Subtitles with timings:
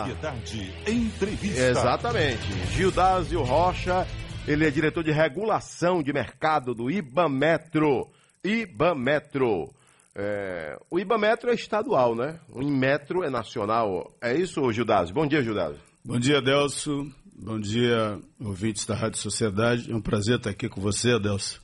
[0.00, 1.60] Sociedade Entrevista.
[1.60, 2.42] Exatamente.
[2.72, 4.06] Gildásio Rocha,
[4.46, 8.08] ele é diretor de regulação de mercado do Ibametro.
[8.42, 9.72] Ibametro.
[10.14, 12.40] É, o Ibametro é estadual, né?
[12.48, 14.12] O Inmetro é nacional.
[14.20, 15.14] É isso, Gildásio?
[15.14, 15.80] Bom dia, Gildásio.
[16.04, 17.10] Bom dia, Adelso.
[17.32, 19.90] Bom dia, ouvintes da Rádio Sociedade.
[19.90, 21.62] É um prazer estar aqui com você, Adelso.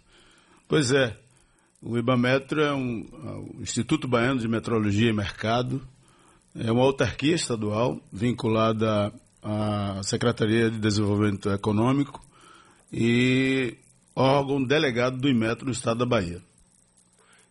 [0.68, 1.16] Pois é,
[1.82, 5.87] o Ibametro é um, é um Instituto Baiano de Metrologia e Mercado
[6.59, 9.12] é uma autarquia estadual vinculada
[9.43, 12.21] à Secretaria de Desenvolvimento Econômico
[12.93, 13.76] e
[14.14, 16.40] órgão delegado do IMETRO no estado da Bahia.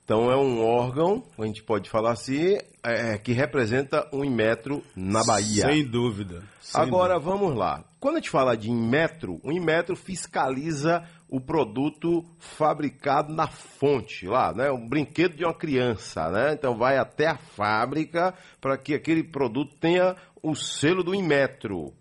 [0.06, 5.24] Então é um órgão, a gente pode falar assim, é, que representa um Inmetro na
[5.24, 5.66] Bahia.
[5.68, 6.44] Sem dúvida.
[6.62, 7.32] Sem Agora dúvida.
[7.32, 7.84] vamos lá.
[8.00, 14.54] Quando a gente fala de Inmetro, o Inmetro fiscaliza o produto fabricado na fonte, lá,
[14.54, 14.70] né?
[14.70, 16.54] Um brinquedo de uma criança, né?
[16.54, 18.32] Então vai até a fábrica
[18.62, 21.96] para que aquele produto tenha o selo do Inmetro.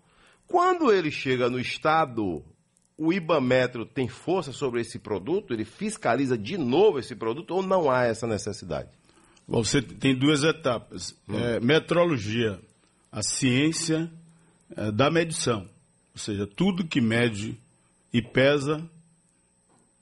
[0.47, 2.43] Quando ele chega no estado,
[2.97, 5.53] o Ibametro tem força sobre esse produto?
[5.53, 8.89] Ele fiscaliza de novo esse produto ou não há essa necessidade?
[9.47, 11.15] Você tem duas etapas.
[11.27, 11.37] Hum.
[11.37, 12.59] É, metrologia,
[13.11, 14.11] a ciência
[14.75, 15.69] é, da medição.
[16.13, 17.57] Ou seja, tudo que mede
[18.11, 18.89] e pesa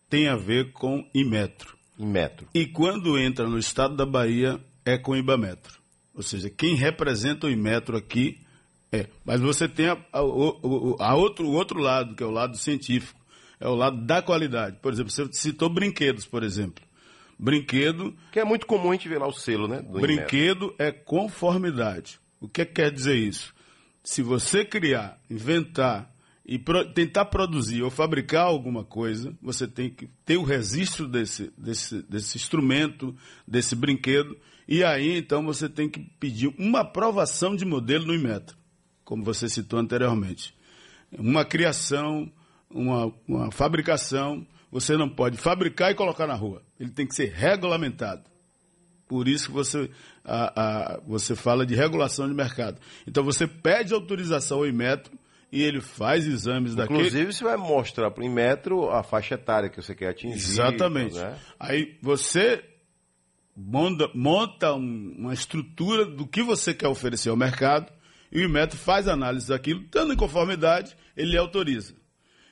[0.09, 1.75] tem a ver com Imetro.
[1.97, 2.47] Imetro.
[2.53, 5.79] E quando entra no estado da Bahia, é com Ibametro.
[6.13, 8.42] Ou seja, quem representa o Imetro aqui
[8.93, 9.07] é.
[9.25, 13.19] Mas você tem a, a, a outro, o outro lado, que é o lado científico.
[13.59, 14.77] É o lado da qualidade.
[14.81, 16.83] Por exemplo, você citou brinquedos, por exemplo.
[17.39, 18.15] Brinquedo.
[18.31, 19.81] Que é muito comum a gente ver lá o selo, né?
[19.81, 20.75] brinquedo Imetro.
[20.77, 22.19] é conformidade.
[22.39, 23.53] O que, é que quer dizer isso?
[24.03, 26.13] Se você criar, inventar
[26.45, 31.51] e pro, tentar produzir ou fabricar alguma coisa, você tem que ter o registro desse,
[31.57, 33.15] desse, desse instrumento,
[33.47, 38.57] desse brinquedo, e aí então você tem que pedir uma aprovação de modelo no Inmetro,
[39.03, 40.55] como você citou anteriormente.
[41.11, 42.31] Uma criação,
[42.69, 46.63] uma, uma fabricação, você não pode fabricar e colocar na rua.
[46.79, 48.23] Ele tem que ser regulamentado.
[49.07, 49.91] Por isso que você,
[50.23, 50.61] a,
[50.95, 52.79] a, você fala de regulação de mercado.
[53.05, 55.13] Então você pede autorização ao Inmetro
[55.51, 56.99] e ele faz exames daquele.
[56.99, 60.33] Inclusive, você vai mostrar para o Inmetro a faixa etária que você quer atingir.
[60.33, 61.15] Exatamente.
[61.15, 61.37] Né?
[61.59, 62.63] Aí você
[63.55, 67.91] monta, monta um, uma estrutura do que você quer oferecer ao mercado
[68.33, 71.93] e o Inmetro faz análise daquilo, estando em conformidade, ele autoriza.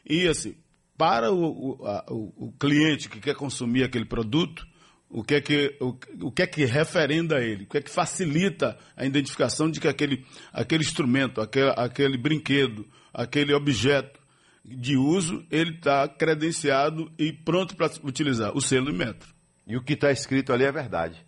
[0.08, 0.56] E assim,
[0.96, 4.64] para o, o, a, o cliente que quer consumir aquele produto,
[5.10, 5.98] o que é que, o,
[6.28, 9.88] o que, é que referenda ele, o que é que facilita a identificação de que
[9.88, 14.20] aquele, aquele instrumento, aquele, aquele brinquedo, aquele objeto
[14.64, 19.34] de uso, ele está credenciado e pronto para utilizar, o selo e metro.
[19.66, 21.26] E o que está escrito ali é verdade.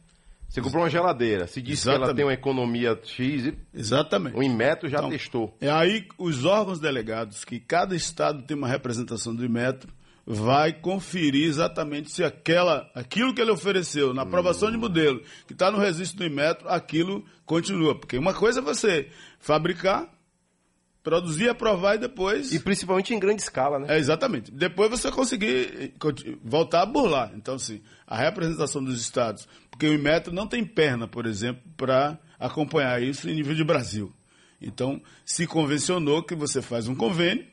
[0.54, 2.00] Você comprou uma geladeira, se diz Exatamente.
[2.00, 4.38] que ela tem uma economia X, Exatamente.
[4.38, 5.58] o Inmetro já então, testou.
[5.60, 9.92] É aí os órgãos delegados, que cada estado tem uma representação do Inmetro,
[10.24, 15.72] vai conferir exatamente se aquela, aquilo que ele ofereceu na aprovação de modelo, que está
[15.72, 18.00] no registro do Inmetro, aquilo continua.
[18.00, 19.10] Porque uma coisa é você
[19.40, 20.08] fabricar,
[21.04, 22.54] produzir, aprovar e depois.
[22.54, 23.88] E principalmente em grande escala, né?
[23.90, 24.50] É, exatamente.
[24.52, 25.94] Depois você conseguir
[26.44, 27.32] voltar a burlar.
[27.36, 29.48] Então, sim, a representação dos estados.
[29.70, 34.12] Porque o Inmetro não tem perna, por exemplo, para acompanhar isso em nível de Brasil.
[34.62, 37.46] Então, se convencionou que você faz um convênio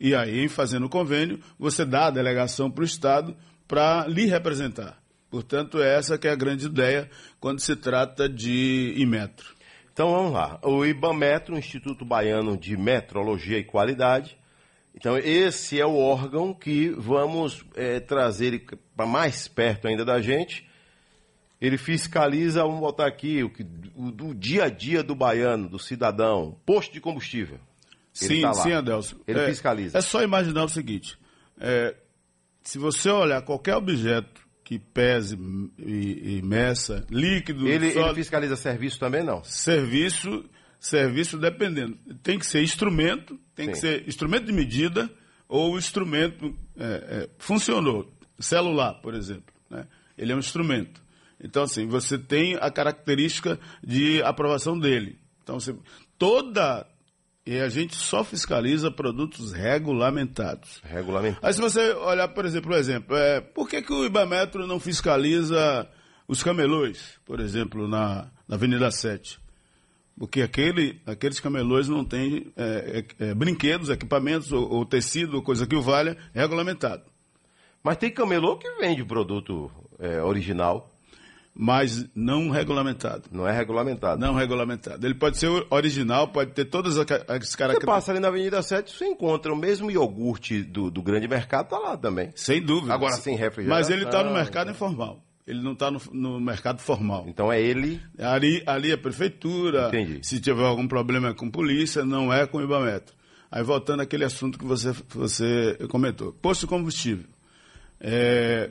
[0.00, 3.36] e aí, fazendo o convênio, você dá a delegação para o Estado
[3.66, 4.98] para lhe representar.
[5.30, 9.55] Portanto, essa que é a grande ideia quando se trata de Imetro.
[9.96, 10.60] Então vamos lá.
[10.62, 14.36] O IBAMetro, Instituto Baiano de Metrologia e Qualidade.
[14.94, 18.62] Então, esse é o órgão que vamos é, trazer
[18.94, 20.68] para mais perto ainda da gente.
[21.58, 23.50] Ele fiscaliza, vamos botar aqui, o,
[23.94, 27.58] o do dia a dia do baiano, do cidadão, posto de combustível.
[28.12, 29.16] Sim, tá sim, Adelson.
[29.26, 29.96] Ele é, fiscaliza.
[29.96, 31.18] É só imaginar o seguinte:
[31.58, 31.96] é,
[32.62, 35.38] se você olhar qualquer objeto que pese
[35.78, 37.68] e, e meça, líquido.
[37.68, 39.44] Ele, sólido, ele fiscaliza serviço também, não?
[39.44, 40.44] Serviço,
[40.80, 41.96] serviço dependendo.
[42.20, 43.72] Tem que ser instrumento, tem sim.
[43.72, 45.08] que ser instrumento de medida
[45.48, 48.12] ou instrumento é, é, funcionou.
[48.40, 49.54] Celular, por exemplo.
[49.70, 49.86] Né?
[50.18, 51.00] Ele é um instrumento.
[51.40, 55.16] Então, assim, você tem a característica de aprovação dele.
[55.44, 55.76] Então, você,
[56.18, 56.84] toda
[57.46, 60.80] e a gente só fiscaliza produtos regulamentados.
[60.82, 61.44] Regulamentados.
[61.44, 64.80] Aí se você olhar, por exemplo, o exemplo, é, por que, que o Ibametro não
[64.80, 65.88] fiscaliza
[66.26, 69.38] os camelões, por exemplo, na, na Avenida 7?
[70.18, 75.42] Porque aquele, aqueles camelões não têm é, é, é, brinquedos, equipamentos ou, ou, tecido, ou
[75.42, 77.04] coisa que o valha, regulamentado.
[77.82, 79.70] Mas tem camelô que vende produto
[80.00, 80.90] é, original.
[81.58, 83.24] Mas não regulamentado.
[83.32, 84.20] Não é regulamentado.
[84.20, 85.06] Não regulamentado.
[85.06, 87.06] Ele pode ser original, pode ter todas as Você
[87.56, 87.84] características.
[87.84, 91.78] passa ali na Avenida 7, você encontra o mesmo iogurte do, do grande mercado, tá
[91.78, 92.30] lá também.
[92.34, 92.92] Sem dúvida.
[92.92, 93.78] Agora sem refrigeração.
[93.78, 95.22] Mas ele está no mercado informal.
[95.46, 97.24] Ele não está no, no mercado formal.
[97.28, 98.02] Então é ele.
[98.18, 100.18] Ali, ali a prefeitura, Entendi.
[100.22, 103.14] se tiver algum problema com polícia, não é com o Ibametro.
[103.50, 106.32] Aí voltando àquele assunto que você, você comentou.
[106.32, 107.24] Posto de combustível.
[108.00, 108.70] É,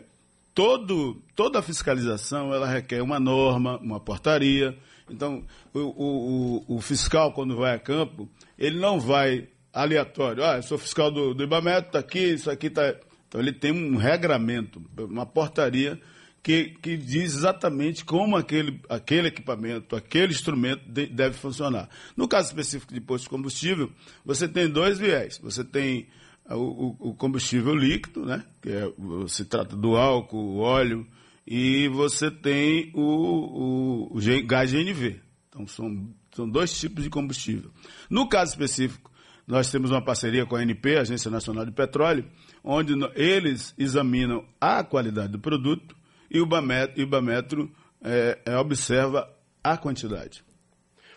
[0.55, 4.75] todo, toda a fiscalização ela requer uma norma, uma portaria.
[5.09, 5.43] Então,
[5.73, 10.43] o, o, o, fiscal, quando vai a campo, ele não vai aleatório.
[10.43, 12.95] Ah, eu sou fiscal do, do está aqui, isso aqui está.
[13.27, 15.99] Então, ele tem um regramento, uma portaria
[16.41, 21.89] que, que diz exatamente como aquele, aquele equipamento, aquele instrumento de, deve funcionar.
[22.15, 23.91] No caso específico de posto de combustível,
[24.23, 25.37] você tem dois viés.
[25.43, 26.07] Você tem
[26.53, 28.43] o, o combustível líquido, né?
[28.61, 28.91] que é,
[29.27, 31.07] se trata do álcool, óleo,
[31.45, 35.19] e você tem o, o, o gás GNV.
[35.49, 37.71] Então, são, são dois tipos de combustível.
[38.09, 39.11] No caso específico,
[39.47, 42.25] nós temos uma parceria com a ANP, Agência Nacional de Petróleo,
[42.63, 45.95] onde eles examinam a qualidade do produto
[46.29, 46.47] e o
[46.95, 47.71] Ibametro
[48.03, 49.29] é, é, observa
[49.63, 50.43] a quantidade.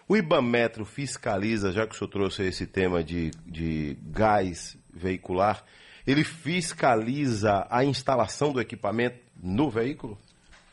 [0.07, 5.65] O Ibametro fiscaliza, já que o senhor trouxe esse tema de, de gás veicular,
[6.07, 10.19] ele fiscaliza a instalação do equipamento no veículo?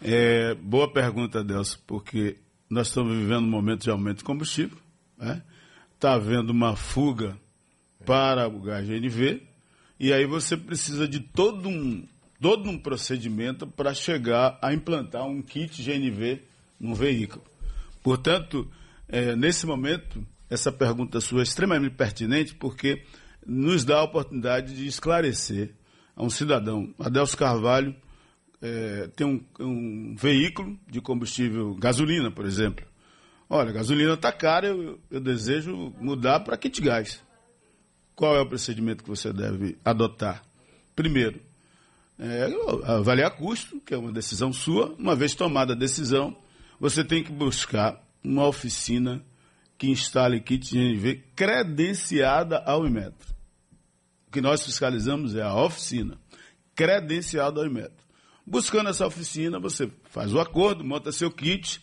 [0.02, 2.38] É, boa pergunta, Delcio, porque
[2.70, 4.78] nós estamos vivendo um momento de aumento de combustível,
[5.14, 5.42] está né?
[6.00, 7.38] Tá havendo uma fuga
[8.06, 9.42] para o gás GNV,
[10.00, 12.06] e aí você precisa de todo um,
[12.40, 16.42] todo um procedimento para chegar a implantar um kit GNV
[16.80, 17.44] no veículo.
[18.04, 18.70] Portanto,
[19.08, 23.04] é, nesse momento, essa pergunta sua é extremamente pertinente porque
[23.46, 25.74] nos dá a oportunidade de esclarecer
[26.16, 26.94] a um cidadão.
[27.00, 27.96] Adelso Carvalho
[28.62, 32.86] é, tem um, um, veículo de combustível, gasolina, por exemplo.
[33.50, 37.24] Olha, gasolina está cara, eu, eu desejo mudar para kit gás.
[38.16, 40.42] Qual é o procedimento que você deve adotar?
[40.96, 41.40] Primeiro,
[42.18, 42.48] é,
[42.86, 44.96] avaliar custo, que é uma decisão sua.
[44.98, 46.36] Uma vez tomada a decisão,
[46.80, 49.22] você tem que buscar uma oficina
[49.78, 53.35] que instale kit GNV credenciada ao Inmetro.
[54.36, 56.20] Que nós fiscalizamos é a oficina
[56.76, 58.06] credenciada ao Inmetro.
[58.46, 61.82] Buscando essa oficina, você faz o acordo, monta seu kit.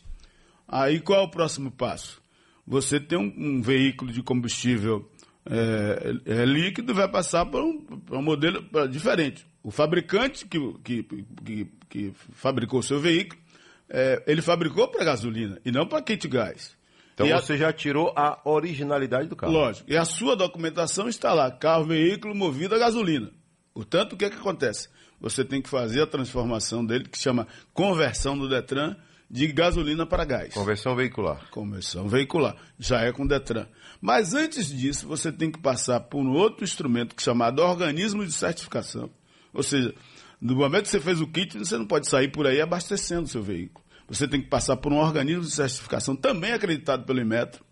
[0.68, 2.20] Aí qual é o próximo passo?
[2.66, 5.10] Você tem um, um veículo de combustível
[5.46, 11.66] é, é, líquido, vai passar para um, um modelo diferente o fabricante que, que, que,
[11.88, 13.40] que fabricou o seu veículo,
[13.88, 16.76] é, ele fabricou para gasolina e não para kit gás.
[17.14, 17.56] Então e você a...
[17.56, 19.52] já tirou a originalidade do carro.
[19.52, 19.90] Lógico.
[19.90, 23.30] E a sua documentação está lá, carro, veículo movido a gasolina.
[23.74, 24.88] Portanto, o que, é que acontece?
[25.20, 28.96] Você tem que fazer a transformação dele, que chama conversão do Detran,
[29.30, 30.52] de gasolina para gás.
[30.52, 31.48] Conversão veicular.
[31.50, 32.56] Conversão veicular.
[32.78, 33.66] Já é com Detran.
[34.00, 38.26] Mas antes disso, você tem que passar por um outro instrumento que é chamado organismo
[38.26, 39.08] de certificação.
[39.54, 39.94] Ou seja,
[40.40, 43.28] no momento que você fez o kit, você não pode sair por aí abastecendo o
[43.28, 43.81] seu veículo.
[44.12, 47.64] Você tem que passar por um organismo de certificação também acreditado pelo Inmetro,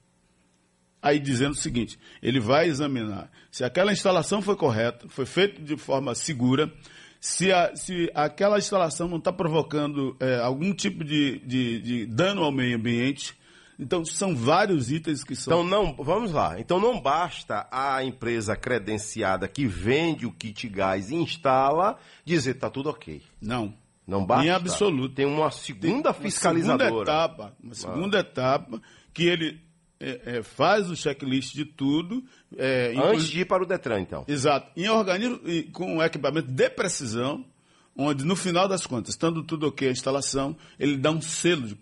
[1.02, 5.76] aí dizendo o seguinte: ele vai examinar se aquela instalação foi correta, foi feita de
[5.76, 6.72] forma segura,
[7.20, 12.42] se, a, se aquela instalação não está provocando é, algum tipo de, de, de dano
[12.42, 13.38] ao meio ambiente,
[13.78, 15.64] então, são vários itens que são.
[15.64, 16.60] Então, não, vamos lá.
[16.60, 22.68] Então, não basta a empresa credenciada que vende o kit gás e instala dizer está
[22.68, 23.22] tudo ok.
[23.40, 23.74] Não.
[24.06, 24.46] Não basta.
[24.46, 25.14] Em absoluto.
[25.14, 26.90] Tem uma segunda Tem fiscalizadora.
[26.90, 28.20] Uma segunda etapa, uma segunda ah.
[28.20, 29.60] etapa que ele
[29.98, 32.24] é, é, faz o checklist de tudo.
[32.56, 34.24] É, Antes de ir para o Detran, então.
[34.26, 34.70] Exato.
[34.76, 35.40] Em organismo,
[35.72, 37.44] com um equipamento de precisão,
[37.96, 41.76] onde no final das contas, estando tudo ok a instalação, ele dá um selo de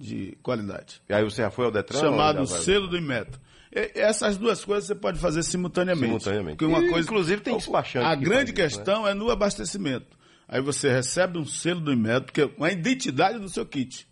[0.00, 1.02] de qualidade.
[1.08, 2.00] E aí você já foi ao Detran?
[2.00, 3.38] Chamado selo do Inmetro.
[3.70, 6.06] E, essas duas coisas você pode fazer simultaneamente.
[6.06, 6.64] Simultaneamente.
[6.64, 8.06] uma e, coisa, inclusive tem despachante.
[8.06, 9.10] A grande isso, questão né?
[9.10, 10.18] é no abastecimento.
[10.52, 14.04] Aí você recebe um selo do Inmetro, que é uma identidade do seu kit,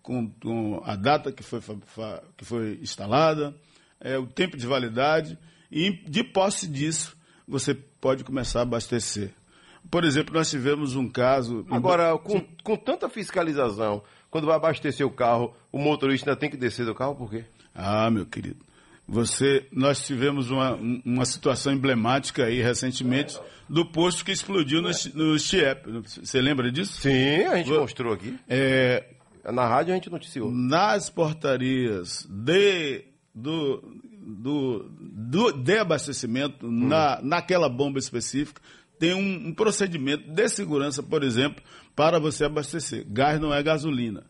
[0.00, 1.60] com, com a data que foi,
[2.38, 3.54] que foi instalada,
[4.00, 5.38] é, o tempo de validade,
[5.70, 7.14] e de posse disso,
[7.46, 9.34] você pode começar a abastecer.
[9.90, 11.66] Por exemplo, nós tivemos um caso.
[11.70, 16.56] Agora, com, com tanta fiscalização, quando vai abastecer o carro, o motorista ainda tem que
[16.56, 17.44] descer do carro, por quê?
[17.74, 18.64] Ah, meu querido.
[19.06, 25.38] Você, nós tivemos uma, uma situação emblemática aí recentemente do posto que explodiu no, no
[25.38, 25.82] Chiep.
[26.22, 27.00] Você lembra disso?
[27.00, 28.38] Sim, a gente mostrou aqui.
[28.48, 29.04] É,
[29.52, 30.50] Na rádio a gente noticiou.
[30.50, 33.82] Nas portarias de, do,
[34.22, 36.88] do, do, de abastecimento, hum.
[36.88, 38.62] na, naquela bomba específica,
[38.98, 41.62] tem um, um procedimento de segurança, por exemplo,
[41.94, 43.04] para você abastecer.
[43.06, 44.24] Gás não é gasolina.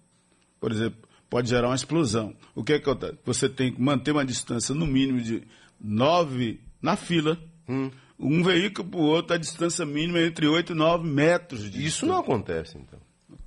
[0.59, 2.35] Por exemplo, pode gerar uma explosão.
[2.55, 3.19] O que, é que acontece?
[3.25, 5.43] Você tem que manter uma distância no mínimo de
[5.81, 7.39] 9 na fila.
[7.69, 7.91] Hum.
[8.19, 11.71] Um veículo para o outro, a distância mínima é entre 8 e 9 metros.
[11.71, 12.99] De Isso não acontece, então.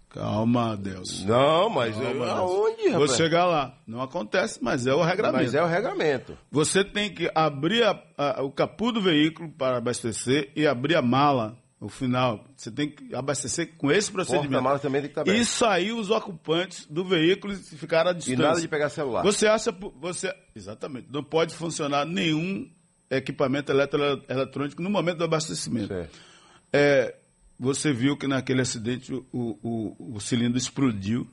[0.09, 1.23] Calma, Deus.
[1.25, 2.29] Não, mas Calma, Deus.
[2.29, 3.15] aonde, Vou rapaz?
[3.15, 3.77] chegar lá.
[3.85, 5.43] Não acontece, mas é o regramento.
[5.43, 6.37] Mas é o regramento.
[6.51, 11.01] Você tem que abrir a- a- o capô do veículo para abastecer e abrir a
[11.01, 12.43] mala, o final.
[12.55, 14.49] Você tem que abastecer com esse procedimento.
[14.49, 15.85] Porta-mala também tem que estar aberto.
[15.85, 18.37] E os ocupantes do veículo e ficar à E distância.
[18.47, 19.21] nada de pegar celular.
[19.23, 19.71] Você acha.
[20.01, 21.07] Você, exatamente.
[21.11, 22.69] Não pode funcionar nenhum
[23.09, 25.93] equipamento eletrônico no momento do abastecimento.
[26.73, 27.15] É,
[27.59, 31.27] você viu que naquele acidente o, o- o cilindro explodiu.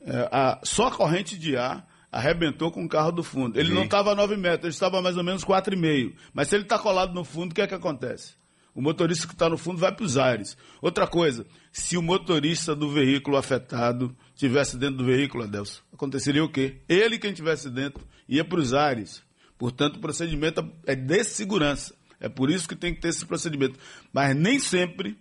[0.00, 3.58] É, a- só a corrente de ar arrebentou com o carro do fundo.
[3.58, 3.74] Ele Vi.
[3.74, 6.14] não estava a 9 metros, ele estava a mais ou menos 4,5.
[6.32, 8.34] Mas se ele está colado no fundo, o que é que acontece?
[8.76, 10.54] O motorista que está no fundo vai para os ares.
[10.82, 16.48] Outra coisa, se o motorista do veículo afetado tivesse dentro do veículo, Adelson, aconteceria o
[16.48, 16.76] quê?
[16.86, 19.22] Ele, quem tivesse dentro, ia para os ares.
[19.56, 21.94] Portanto, o procedimento é de segurança.
[22.20, 23.80] É por isso que tem que ter esse procedimento.
[24.12, 25.16] Mas nem sempre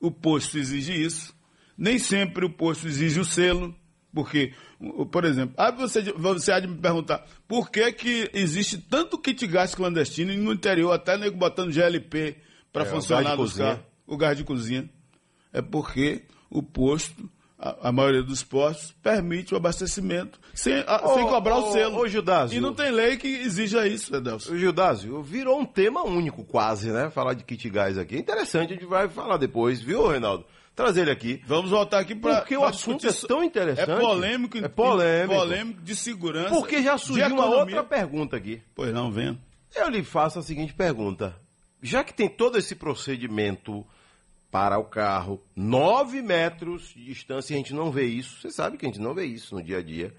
[0.00, 1.34] o posto exige isso,
[1.76, 3.74] nem sempre o posto exige o selo,
[4.14, 4.54] porque,
[5.10, 9.44] por exemplo, aí você, você há de me perguntar, por que, que existe tanto kit
[9.48, 12.36] gás clandestino no interior, até nego botando GLP
[12.72, 13.56] para É, funcionar carros,
[14.06, 14.88] o gás de cozinha?
[15.52, 21.14] É porque o posto, a, a maioria dos postos, permite o abastecimento sem, a- Ô,
[21.14, 21.98] sem cobrar ô, o selo.
[21.98, 22.56] ô, Gildásio.
[22.56, 24.56] E não tem lei que exija isso, Edelson.
[24.56, 27.10] Gildásio, virou um tema único quase, né?
[27.10, 28.16] Falar de kit gás aqui.
[28.16, 30.44] Interessante, a gente vai falar depois, viu, Reinaldo?
[30.76, 31.42] Trazer ele aqui.
[31.46, 32.36] Vamos voltar aqui para.
[32.36, 33.90] Porque o assunto é tão interessante.
[33.90, 35.34] É polêmico, É polêmico.
[35.40, 36.48] polêmico de segurança.
[36.48, 38.62] Porque já surgiu uma outra pergunta aqui.
[38.74, 39.36] Pois não, venha.
[39.74, 41.36] Eu lhe faço a seguinte pergunta.
[41.82, 43.84] Já que tem todo esse procedimento
[44.50, 48.40] para o carro, 9 metros de distância, e a gente não vê isso.
[48.40, 50.14] Você sabe que a gente não vê isso no dia a dia.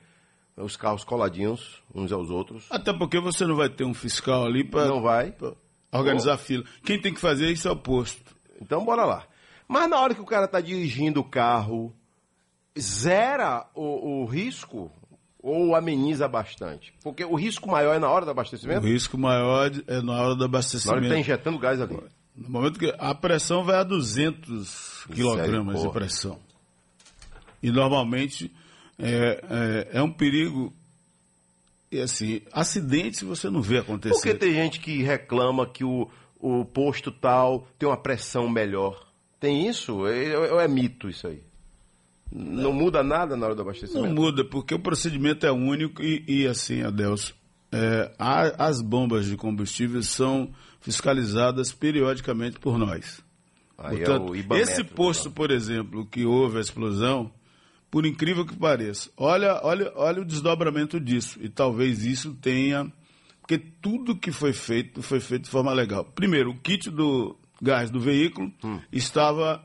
[0.56, 2.66] Os carros coladinhos uns aos outros.
[2.70, 5.34] Até porque você não vai ter um fiscal ali para Não vai.
[5.92, 6.64] organizar a fila.
[6.84, 8.36] Quem tem que fazer isso é o posto.
[8.62, 9.28] Então bora lá.
[9.68, 11.94] Mas na hora que o cara está dirigindo o carro,
[12.78, 14.92] zera o, o risco
[15.42, 16.94] ou ameniza bastante?
[17.04, 18.86] Porque o risco maior é na hora do O abastecimento?
[18.86, 21.04] risco maior é na hora do Na hora que abastecimento.
[21.06, 21.98] está injetando gás ali.
[22.36, 26.40] No momento que a pressão vai a 200 quilogramas de pressão.
[27.62, 28.52] E normalmente
[28.98, 30.74] é, é, é um perigo.
[31.92, 34.14] E assim, acidentes você não vê acontecer.
[34.16, 39.06] Porque tem gente que reclama que o, o posto tal tem uma pressão melhor.
[39.40, 40.08] Tem isso?
[40.08, 41.42] É- Ou é, mito isso aí?
[42.32, 44.14] Não muda nada na hora do Não abastecimento?
[44.16, 47.36] muda, porque o procedimento é único e, e assim, Adelso,
[47.72, 53.22] é, a- as bombas de combustível são fiscalizadas periodicamente por nós.
[53.78, 57.32] Aí Portanto, é o Ibamέτro, esse posto, por exemplo, que houve a explosão,
[57.90, 61.38] por incrível que pareça, olha, olha, olha o desdobramento disso.
[61.42, 62.92] E talvez isso tenha.
[63.42, 66.06] Porque tudo que foi feito foi feito de forma legal.
[66.06, 68.80] Primeiro, o kit do gás do veículo Hum.
[68.94, 69.62] estava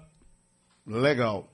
[0.86, 1.52] legal.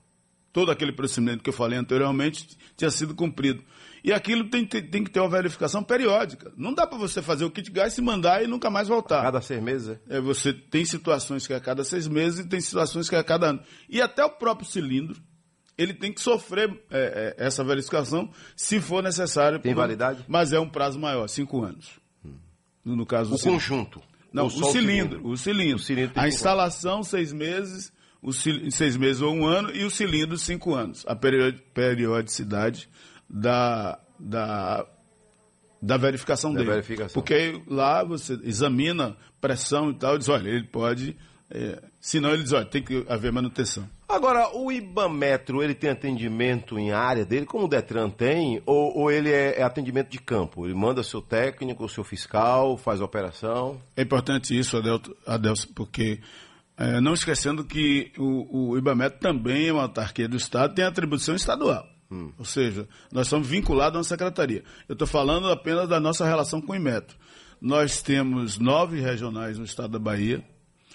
[0.52, 3.62] Todo aquele procedimento que eu falei anteriormente tinha sido cumprido.
[4.04, 6.52] E aquilo tem, tem, tem que ter uma verificação periódica.
[6.56, 9.22] Não dá para você fazer o kit gás, se mandar e nunca mais voltar.
[9.22, 10.16] Cada seis meses, é?
[10.16, 13.18] É, você tem situações que é a cada seis meses e tem situações que é
[13.18, 13.60] a cada ano.
[13.88, 15.22] E até o próprio cilindro,
[15.78, 19.58] ele tem que sofrer é, é, essa verificação se for necessário.
[19.60, 20.24] Tem validade?
[20.28, 21.98] Mas é um prazo maior, cinco anos.
[22.84, 23.60] No, no caso O cilindro.
[23.60, 24.02] conjunto.
[24.32, 25.76] Não, o só cilindro, o cilindro.
[25.76, 29.90] O cilindro a instalação, seis meses, o cil- seis meses ou um ano, e o
[29.90, 31.04] cilindro, cinco anos.
[31.08, 32.88] A perio- periodicidade
[33.28, 34.86] da, da,
[35.80, 36.70] da verificação Da dele.
[36.70, 37.14] verificação.
[37.20, 41.16] Porque lá você examina pressão e tal, e diz, olha, ele pode.
[41.54, 43.86] É, senão ele diz, olha, tem que haver manutenção.
[44.08, 49.10] Agora, o Ibametro, ele tem atendimento em área dele, como o Detran tem, ou, ou
[49.10, 50.64] ele é, é atendimento de campo?
[50.66, 53.80] Ele manda seu técnico, seu fiscal, faz a operação?
[53.96, 54.80] É importante isso,
[55.26, 56.20] Adelson, porque
[56.76, 61.34] é, não esquecendo que o, o Ibamet também é uma autarquia do Estado, tem atribuição
[61.34, 61.86] estadual.
[62.38, 64.62] Ou seja, nós somos vinculados a uma secretaria.
[64.86, 67.16] Eu estou falando apenas da nossa relação com o Imetro.
[67.58, 70.44] Nós temos nove regionais no estado da Bahia,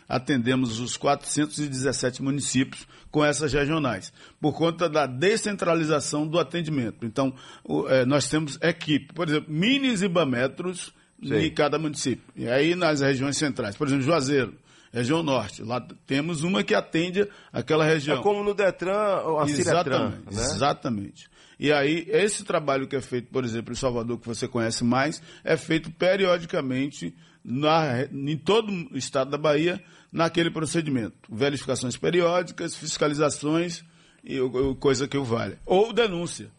[0.07, 7.05] atendemos os 417 municípios com essas regionais, por conta da descentralização do atendimento.
[7.05, 10.93] Então, o- eh, nós temos equipe, por exemplo, minis Ibametros
[11.25, 11.48] Sei.
[11.48, 12.24] em cada município.
[12.36, 14.53] E aí nas regiões centrais, por exemplo, Juazeiro,
[14.98, 15.63] região norte.
[15.63, 18.20] Lá temos uma que atende aquela região.
[18.20, 20.44] É como no Detran, a Ciretran, Exatamente, né?
[20.44, 21.30] exatamente.
[21.60, 25.22] E aí, esse trabalho que é feito, por exemplo, em Salvador, que você conhece mais,
[25.44, 31.16] é feito periodicamente na, em todo o estado da Bahia, naquele procedimento.
[31.30, 33.84] Verificações periódicas, fiscalizações
[34.24, 34.38] e
[34.80, 35.58] coisa que o vale.
[35.66, 36.51] Ou denúncia.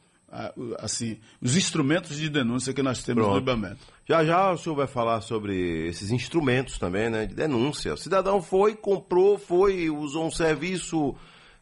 [0.79, 3.35] Assim, os instrumentos de denúncia que nós temos Pronto.
[3.37, 3.79] no IBAMET.
[4.07, 7.95] Já já o senhor vai falar sobre esses instrumentos também, né, de denúncia.
[7.95, 11.15] O cidadão foi, comprou, foi, usou um serviço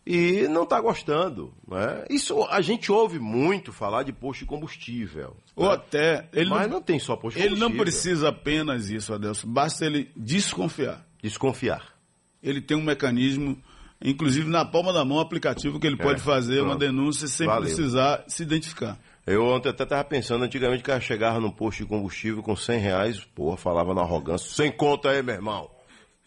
[0.06, 2.04] e não está gostando, né?
[2.08, 5.36] Isso a gente ouve muito falar de posto de combustível.
[5.56, 5.74] Ou né?
[5.74, 6.28] até.
[6.32, 7.84] Ele Mas não, não tem só posto de ele não combustível.
[7.84, 9.48] precisa apenas isso, Adelson.
[9.48, 11.04] Basta ele desconfiar.
[11.20, 11.94] desconfiar.
[12.40, 13.60] ele tem um mecanismo,
[14.02, 16.80] inclusive na palma da mão, um aplicativo que ele pode fazer uma pronto.
[16.80, 17.62] denúncia sem Valeu.
[17.62, 18.98] precisar se identificar.
[19.26, 22.78] Eu ontem até estava pensando, antigamente, que eu chegava num posto de combustível com 100
[22.78, 25.68] reais, porra, falava na arrogância, 100 conta aí, meu irmão.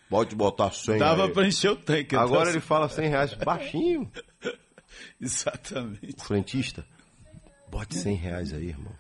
[0.10, 1.32] Pode botar 100 Dava aí.
[1.32, 2.16] para encher o tanque.
[2.16, 4.12] Agora então, ele fala 100 reais baixinho.
[5.22, 6.16] Exatamente.
[6.18, 6.86] O frentista,
[7.70, 8.92] bote 100 reais aí, irmão.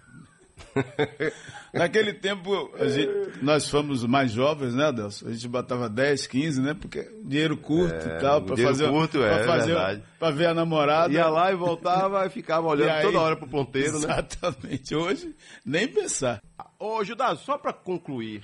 [1.73, 5.27] Naquele tempo, a gente- nós fomos mais jovens, né, Adelson?
[5.27, 6.73] A gente botava 10, 15, né?
[6.73, 8.89] Porque dinheiro curto e tal, para dinheiro fazer.
[8.89, 10.03] curto, pra é, fazer verdade.
[10.17, 11.13] Pra ver a namorada.
[11.13, 14.05] Ia lá e voltava e ficava olhando E aí- toda hora pro ponteiro, né?
[14.05, 14.95] Exatamente.
[14.95, 16.41] Hoje, nem pensar.
[16.79, 18.41] Ô, Judas, só para concluir,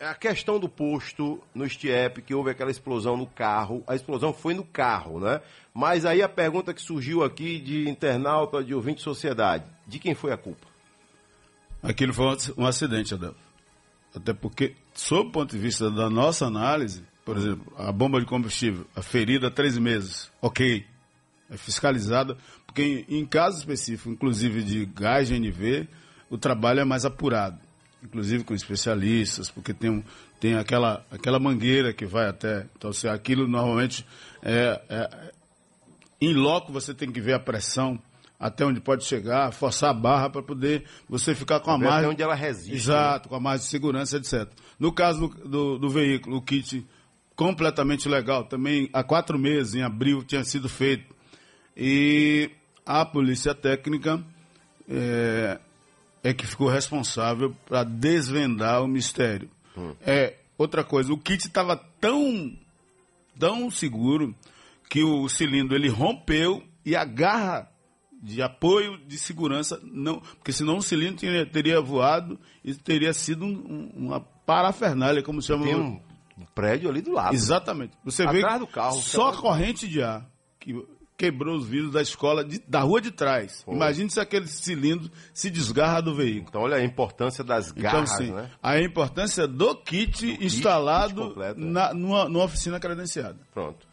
[0.00, 4.54] a questão do posto no Stiep, que houve aquela explosão no carro, a explosão foi
[4.54, 5.40] no carro, né?
[5.74, 10.14] Mas aí a pergunta que surgiu aqui de internauta, de ouvinte de sociedade, de quem
[10.14, 10.66] foi a culpa?
[11.82, 13.36] Aquilo foi um ac- acidente, Adelson.
[14.14, 18.26] Até porque, sob o ponto de vista da nossa análise, por exemplo, a bomba de
[18.26, 20.84] combustível, a ferida há três meses, ok.
[21.50, 25.86] É fiscalizada, porque em, em casos específicos, inclusive de gás GNV,
[26.28, 27.58] o trabalho é mais apurado.
[28.02, 30.04] Inclusive com especialistas, porque tem,
[30.40, 32.66] tem aquela, aquela mangueira que vai até.
[32.76, 34.04] Então, se aquilo normalmente
[34.42, 35.32] é, é,
[36.20, 38.00] em loco você tem que ver a pressão
[38.38, 42.10] até onde pode chegar, forçar a barra para poder você ficar com a até margem.
[42.10, 42.76] onde ela resiste, né?
[42.76, 44.48] Exato, com a margem de segurança, etc.
[44.78, 46.86] No caso do, do, do veículo, o kit
[47.34, 51.14] completamente legal, também há quatro meses, em abril, tinha sido feito.
[51.76, 52.50] E
[52.84, 54.22] a polícia técnica
[54.88, 55.58] é,
[56.22, 59.50] é que ficou responsável para desvendar o mistério.
[60.00, 62.56] É, outra coisa, o kit estava tão
[63.38, 64.34] tão seguro
[64.88, 67.70] que o cilindro ele rompeu e a garra
[68.26, 73.44] de apoio de segurança não, porque senão o cilindro tinha- teria voado e teria sido
[73.44, 75.64] um- um- uma parafernália, como se chama.
[75.64, 76.00] Tem um
[76.54, 77.34] prédio ali do lado.
[77.34, 77.92] Exatamente.
[78.04, 80.74] Você Atrás vê do carro, só a corrente de ar que
[81.16, 83.64] quebrou os vidros da escola de- da rua de trás.
[83.66, 86.46] Imagine se aquele cilindro se desgarra do veículo.
[86.48, 88.50] Então, olha a importância das Então, garras, sim, né?
[88.62, 91.64] a importância do kit instalado kit completo, é.
[91.64, 93.38] na, numa, numa oficina credenciada.
[93.54, 93.86] Pronto.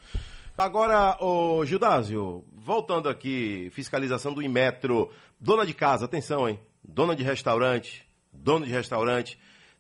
[0.57, 5.11] Agora, ô Gildásio, voltando aqui, fiscalização do Inmetro.
[5.39, 6.59] Dona de casa, atenção, hein?
[6.83, 9.37] Dona de restaurante, dono de restaurante,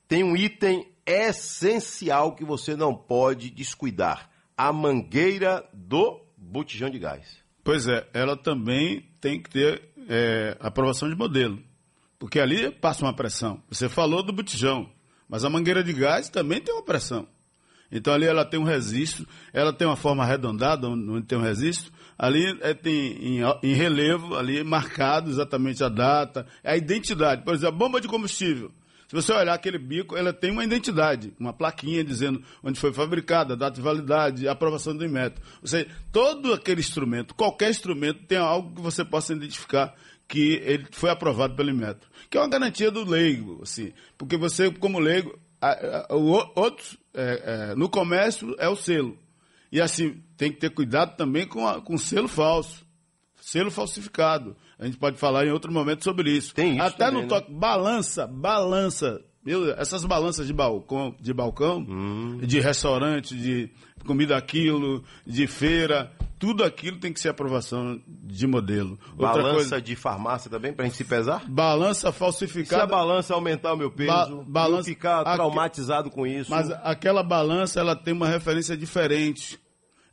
[0.07, 4.29] tem um item essencial que você não pode descuidar.
[4.55, 7.41] A mangueira do botijão de gás.
[7.63, 11.59] Pois é, ela também tem que ter é, aprovação de modelo.
[12.19, 13.63] Porque ali passa uma pressão.
[13.69, 14.89] Você falou do botijão,
[15.27, 17.27] mas a mangueira de gás também tem uma pressão.
[17.93, 21.91] Então ali ela tem um registro, ela tem uma forma arredondada, onde tem um registro.
[22.17, 27.43] Ali é, tem em, em relevo, ali marcado exatamente a data, a identidade.
[27.43, 28.71] Por exemplo, a bomba de combustível.
[29.07, 33.55] Se você olhar aquele bico, ela tem uma identidade, uma plaquinha dizendo onde foi fabricada,
[33.55, 35.43] data de validade, aprovação do Inmetro.
[35.61, 39.93] Ou seja, todo aquele instrumento, qualquer instrumento, tem algo que você possa identificar
[40.27, 42.09] que ele foi aprovado pelo Inmetro.
[42.27, 43.93] Que é uma garantia do leigo, assim.
[44.17, 45.37] Porque você, como leigo,
[45.71, 49.17] a- a- o outros, é, é, no comércio é o selo.
[49.71, 52.85] E assim, tem que ter cuidado também com, a- com selo falso.
[53.41, 54.55] Selo falsificado.
[54.79, 56.53] A gente pode falar em outro momento sobre isso.
[56.53, 57.27] Tem isso Até também, no né?
[57.27, 57.51] toque.
[57.53, 59.21] Balança, balança.
[59.45, 62.37] Meu, essas balanças de balcão, de, balcão Hum.
[62.37, 63.69] de restaurante, de
[64.05, 68.99] comida a quilo, de feira, tudo aquilo tem que ser aprovação de modelo.
[69.17, 71.43] Outra Balança coisa, de farmácia também, pra gente se pesar?
[71.47, 72.85] balança Se a falsificada.
[72.87, 76.51] balança aumentar o meu peso, Ba- balança- eu ficar traumatizado com isso.
[76.51, 79.59] Mas aquela balança, ela tem uma referência diferente.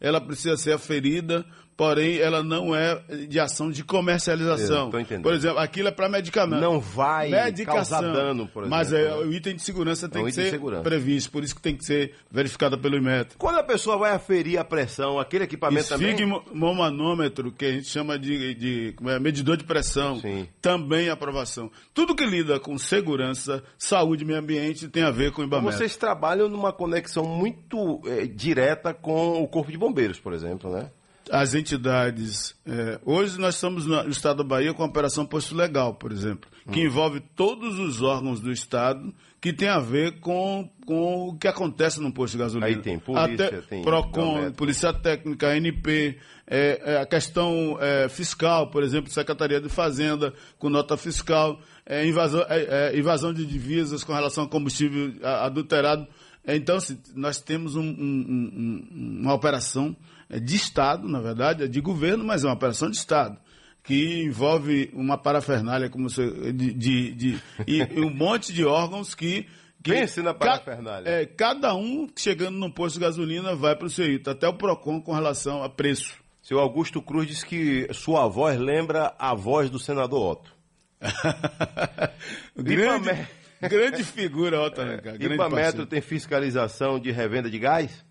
[0.00, 1.44] Ela precisa ser aferida
[1.80, 4.90] porém ela não é de ação de comercialização.
[4.92, 5.22] Eu.
[5.22, 6.60] Por exemplo, aquilo é para medicamento.
[6.60, 8.02] Não vai Medicação.
[8.02, 8.68] causar dano, por exemplo.
[8.68, 9.14] Mas é, né?
[9.14, 11.82] o item de segurança tem É um que ser previsto, por isso que tem que
[11.82, 13.38] ser verificada pelo Inmetro.
[13.38, 16.10] Quando a pessoa vai aferir a pressão, aquele equipamento também...
[16.10, 20.46] Esfigmomanômetro, que a gente chama de, de é, medidor de pressão, Sim.
[20.60, 21.70] também aprovação.
[21.94, 25.60] Tudo que lida com segurança, saúde e meio ambiente tem a ver com o Então,
[25.60, 25.78] Ibametro.
[25.78, 30.90] Vocês trabalham numa conexão muito eh, direta com o Corpo de Bombeiros, por exemplo, né?
[31.30, 32.54] As entidades.
[32.66, 36.48] é, hoje nós estamos no estado da Bahia com a Operação Posto Legal, por exemplo,
[36.72, 41.48] que envolve todos os órgãos do estado que tem a ver com, com o que
[41.48, 42.66] acontece no posto de gasolina.
[42.66, 44.52] Aí tem polícia, Até tem PROCON.
[44.52, 50.68] Polícia Técnica, ANP, é, é, a questão é, fiscal, por exemplo, Secretaria de Fazenda com
[50.68, 56.06] nota fiscal, é, invasão, é, invasão de divisas com relação a combustível adulterado.
[56.46, 59.96] Então, assim, nós temos um- um- um- um- uma operação
[60.38, 63.36] de Estado, na verdade, é de governo, mas é uma operação de Estado,
[63.82, 69.46] que envolve uma parafernália como você, de, de- de- e, um monte de órgãos que.
[69.82, 71.08] que Pense na ca- parafernália.
[71.08, 74.54] é, cada um chegando no posto de gasolina vai para o seu item, até o
[74.54, 76.14] PROCON com relação a preço.
[76.42, 80.54] Seu Augusto Cruz disse que sua voz lembra a voz do senador Otto.
[82.56, 83.26] grande,
[83.60, 85.86] grande figura, Otto Alencar, grande Ibametro parceiro.
[85.86, 88.04] tem fiscalização de revenda de gás?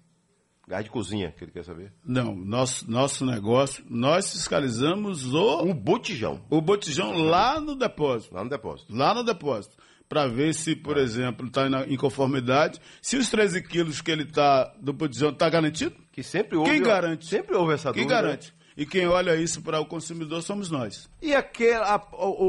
[0.70, 1.92] Gás de cozinha, que ele quer saber.
[2.06, 8.36] Não, nosso, nosso negócio, nós fiscalizamos o, Um botijão o botijão lá no depósito.
[8.36, 8.96] lá no depósito.
[8.96, 9.76] lá no depósito,
[10.08, 14.72] para ver se, por exemplo, está em conformidade, se os 13 quilos que ele está
[14.80, 16.70] do botijão está garantido, Que sempre houve.
[16.72, 17.26] Quem garante?
[17.26, 18.22] Sempre houve essa quem dúvida.
[18.22, 18.54] garante?
[18.78, 21.10] E quem olha isso para o consumidor somos nós.
[21.22, 22.44] E aquele, a- o,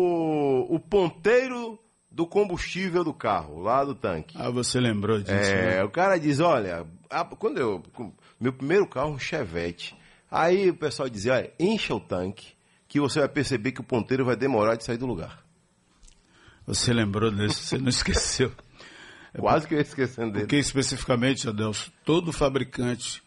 [0.71, 1.79] o- o ponteiro
[2.11, 4.37] do combustível do carro, lá do tanque.
[4.39, 5.85] Ah, você lembrou disso, É, né?
[5.85, 7.83] o cara diz, olha, a- quando eu.
[8.39, 9.97] Meu primeiro carro, um Chevette.
[10.31, 12.53] Aí o pessoal dizia, olha, encha o tanque,
[12.87, 15.45] que você vai perceber que o ponteiro vai demorar de sair do lugar.
[16.67, 18.53] Você lembrou desse, você não esqueceu.
[19.39, 20.45] Quase que eu ia esquecendo dele.
[20.45, 23.23] Porque especificamente, Adelso, todo fabricante,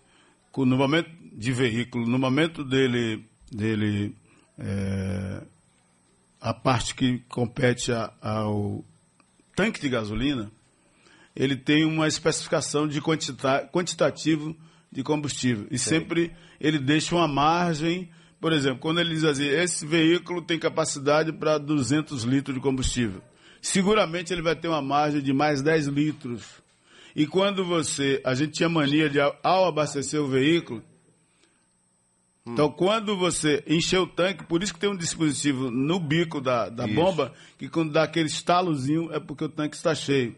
[0.56, 4.16] no momento de veículo, no momento dele, dele
[4.58, 5.44] é,
[6.40, 8.84] a parte que compete a- ao
[9.56, 10.52] tanque de gasolina,
[11.36, 14.56] ele tem uma especificação de quantita- quantitativo
[14.92, 15.68] de combustível.
[15.72, 20.60] E sempre ele deixa uma margem, por exemplo, quando ele diz assim, esse veículo tem
[20.60, 23.22] capacidade para 200 litros de combustível.
[23.62, 26.44] Seguramente ele vai ter uma margem de mais 10 litros.
[27.16, 30.84] E quando você, a gente tinha mania de, ao- abastecer o veículo,
[32.46, 36.68] então, quando você encher o tanque, por isso que tem um dispositivo no bico da,
[36.68, 36.94] da Isso.
[36.94, 40.36] bomba, que quando dá aquele estalozinho é porque o tanque está cheio.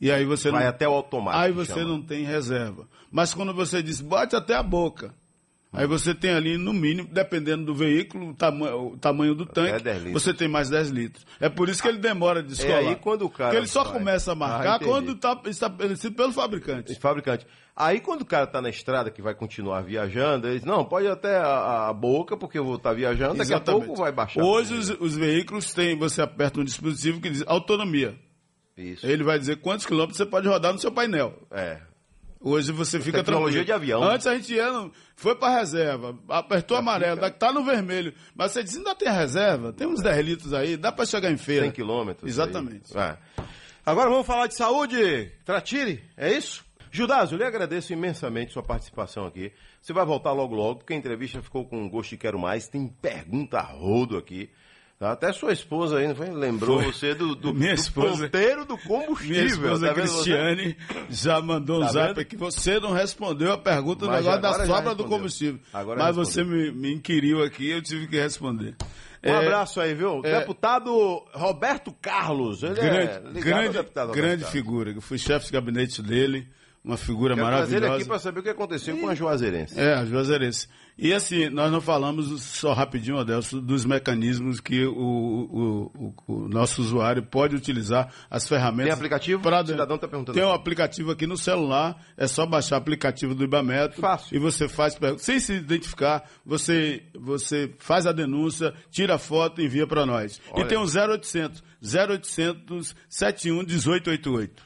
[0.00, 1.42] E aí você Vai não, até o automático.
[1.44, 1.84] aí você chama.
[1.86, 2.86] não tem reserva.
[3.10, 5.14] Mas quando você diz, bote até a boca.
[5.72, 9.82] Aí você tem ali, no mínimo, dependendo do veículo, o, tama o tamanho do tanque,
[9.82, 10.22] 10 litros.
[10.22, 11.26] você tem mais 10 litros.
[11.38, 12.78] É por isso que ele demora de descolar.
[12.78, 14.90] aí quando o cara Porque ele só vai- começa a Ah, marcar entendi.
[14.90, 16.92] quando está estabelecido pelo fabricante.
[16.92, 17.46] Esse fabricante.
[17.74, 21.08] Aí quando o cara tá na estrada que vai continuar viajando, ele diz, não, pode
[21.08, 23.84] até a, a boca, porque eu vou estar viajando, daqui a Exatamente.
[23.86, 24.42] pouco vai baixar.
[24.42, 28.14] Hoje os, os veículos têm, você aperta um dispositivo que diz autonomia.
[28.76, 29.06] Isso.
[29.06, 31.34] Ele vai dizer quantos quilômetros você pode rodar no seu painel.
[31.50, 31.80] É.
[32.40, 33.64] Hoje você fica Tecnologia tranquilo.
[33.64, 34.02] de avião.
[34.04, 38.12] Antes a gente ia, no- foi para reserva, apertou amarelo, dá- tá no vermelho.
[38.34, 39.72] Mas você disse, ainda tem reserva?
[39.72, 41.62] Tem uns 10 litros aí, dá para chegar em feira.
[41.64, 42.28] 100 quilômetros.
[42.30, 42.96] Exatamente.
[42.96, 43.16] É.
[43.84, 45.32] Agora vamos falar de saúde.
[45.44, 46.64] Tratire, é isso?
[46.90, 49.50] Judásio, eu lhe agradeço imensamente sua participação aqui.
[49.80, 52.68] Você vai voltar logo logo, porque a entrevista ficou com um gosto de quero mais.
[52.68, 54.50] Tem pergunta rodo aqui.
[54.98, 56.30] Até sua esposa aí, não foi?
[56.30, 56.90] Lembrou Foi.
[56.90, 59.34] você do, do, Minha do esposa- ponteiro do combustível.
[59.36, 60.30] Minha esposa tá vendo você?
[60.30, 60.76] Cristiane
[61.10, 62.20] já mandou um Tá zap vendo?
[62.20, 62.36] aqui.
[62.36, 65.60] Você não respondeu a pergunta do negócio da sobra do combustível.
[65.70, 68.74] Agora Mas você me, me inquiriu aqui eu tive que responder.
[69.22, 70.22] Um É, abraço aí, viu?
[70.24, 70.90] é- Deputado
[71.34, 72.62] Roberto Carlos.
[72.62, 74.92] Ele grande, é grande, deputado grande figura.
[74.92, 76.48] Eu fui chefe de gabinete dele,
[76.86, 77.96] uma figura Quero trazer ele maravilhosa.
[77.96, 79.78] aqui para saber o que aconteceu com a Juazeirense.
[79.78, 80.68] É, a Juazeirense.
[80.96, 86.80] E assim, nós não falamos só rapidinho, Adelso, dos mecanismos que o, o- o- nosso
[86.80, 88.86] usuário pode utilizar, as ferramentas.
[88.86, 89.42] Tem aplicativo?
[89.42, 92.78] pra O cidadão tá perguntando Tem um aplicativo aqui no celular, é só baixar o
[92.78, 94.00] aplicativo do Ibametro.
[94.00, 94.34] Fácil.
[94.34, 99.66] E você faz, sem se identificar, você, você faz a denúncia, tira a foto e
[99.66, 100.40] envia para nós.
[100.52, 100.64] Olha.
[100.64, 104.65] E tem um 0800, 0800 71 1888.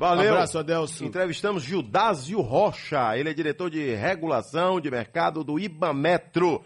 [0.00, 0.32] Valeu.
[0.32, 1.04] Abraço, Adelso.
[1.04, 3.18] Entrevistamos Gildásio Rocha.
[3.18, 6.64] Ele é diretor de regulação de mercado do Ibametro.